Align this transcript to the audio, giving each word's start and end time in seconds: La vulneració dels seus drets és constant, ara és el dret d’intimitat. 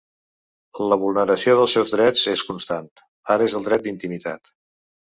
La 0.91 0.97
vulneració 1.03 1.53
dels 1.59 1.77
seus 1.79 1.95
drets 1.97 2.25
és 2.33 2.45
constant, 2.49 2.91
ara 3.37 3.49
és 3.51 3.59
el 3.63 3.71
dret 3.71 3.89
d’intimitat. 3.89 4.57